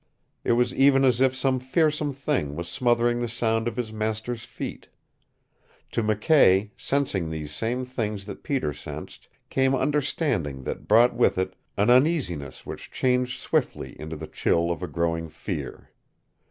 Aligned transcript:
It 0.43 0.53
was 0.53 0.73
even 0.73 1.05
as 1.05 1.21
if 1.21 1.35
some 1.35 1.59
fearsome 1.59 2.11
thing 2.11 2.55
was 2.55 2.67
smothering 2.67 3.19
the 3.19 3.29
sound 3.29 3.67
of 3.67 3.75
his 3.75 3.93
master's 3.93 4.45
feet. 4.45 4.87
To 5.91 6.01
McKay, 6.01 6.71
sensing 6.75 7.29
these 7.29 7.53
same 7.53 7.85
things 7.85 8.25
that 8.25 8.41
Peter 8.41 8.73
sensed, 8.73 9.27
came 9.51 9.75
understanding 9.75 10.63
that 10.63 10.87
brought 10.87 11.13
with 11.13 11.37
it 11.37 11.55
an 11.77 11.91
uneasiness 11.91 12.65
which 12.65 12.89
changed 12.89 13.39
swiftly 13.39 13.95
into 14.01 14.15
the 14.15 14.25
chill 14.25 14.71
of 14.71 14.81
a 14.81 14.87
growing 14.87 15.29
fear. 15.29 15.91